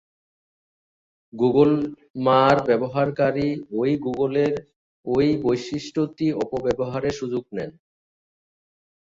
Google 1.33 1.71
বোমা-র 1.83 2.57
ব্যবহারকারী 2.67 3.47
এই 3.79 3.93
গুগলের 4.05 4.53
এই 5.05 5.31
বৈশিষ্ট্যটি 5.43 6.27
অপব্যবহারের 6.43 7.13
সুযোগ 7.19 7.43
নেন। 7.55 7.71